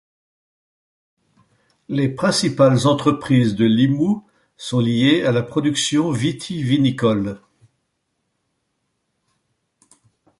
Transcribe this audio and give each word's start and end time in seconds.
Les 1.87 2.09
principales 2.09 2.87
entreprises 2.87 3.53
de 3.53 3.65
Limoux 3.65 4.25
sont 4.57 4.79
liées 4.79 5.21
à 5.21 5.31
la 5.31 5.43
production 5.43 6.09
viti-vinicole. 6.09 7.39